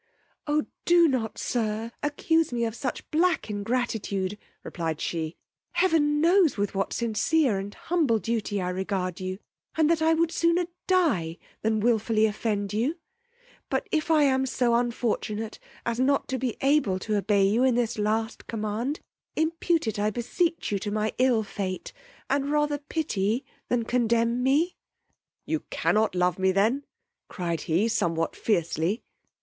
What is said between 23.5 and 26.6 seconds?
than condemn me. You cannot love me